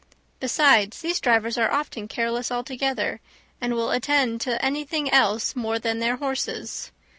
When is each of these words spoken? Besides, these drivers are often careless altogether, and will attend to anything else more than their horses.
Besides, 0.39 0.99
these 1.01 1.19
drivers 1.19 1.59
are 1.59 1.69
often 1.71 2.07
careless 2.07 2.51
altogether, 2.51 3.21
and 3.61 3.75
will 3.75 3.91
attend 3.91 4.41
to 4.41 4.65
anything 4.65 5.11
else 5.13 5.55
more 5.55 5.77
than 5.77 5.99
their 5.99 6.15
horses. 6.15 6.91